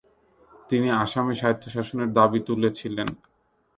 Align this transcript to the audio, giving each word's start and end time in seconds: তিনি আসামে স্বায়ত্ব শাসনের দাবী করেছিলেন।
তিনি 0.69 0.87
আসামে 1.03 1.33
স্বায়ত্ব 1.39 1.65
শাসনের 1.75 2.09
দাবী 2.17 2.39
করেছিলেন। 2.47 3.09